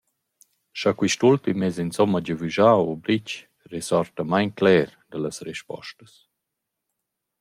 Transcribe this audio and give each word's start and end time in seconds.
Scha 0.77 0.91
quist 0.99 1.21
ultim 1.29 1.59
es 1.67 1.77
insomma 1.83 2.19
giavüschà 2.27 2.69
o 2.87 2.89
brich 3.03 3.33
resorta 3.73 4.21
main 4.31 4.49
cler 4.59 4.89
da 5.11 5.17
las 5.25 5.37
respostas. 5.49 6.13